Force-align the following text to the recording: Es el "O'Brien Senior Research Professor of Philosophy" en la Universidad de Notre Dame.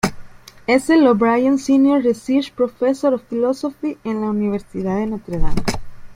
Es 0.65 0.89
el 0.89 1.05
"O'Brien 1.05 1.59
Senior 1.59 2.01
Research 2.03 2.49
Professor 2.53 3.13
of 3.13 3.21
Philosophy" 3.29 3.99
en 4.03 4.21
la 4.21 4.31
Universidad 4.31 4.95
de 4.95 5.05
Notre 5.05 5.37
Dame. 5.37 5.61